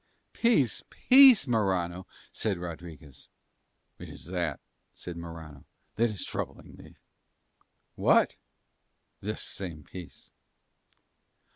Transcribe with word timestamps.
"Peace, 0.33 0.81
peace, 0.89 1.45
Morano," 1.45 2.07
said 2.33 2.57
Rodriguez. 2.57 3.29
"It 3.99 4.09
is 4.09 4.25
that," 4.25 4.59
said 4.95 5.15
Morano, 5.15 5.65
"that 5.95 6.09
is 6.09 6.25
troubling 6.25 6.75
me." 6.75 6.95
"What?" 7.93 8.35
"This 9.21 9.43
same 9.43 9.83
peace." 9.83 10.31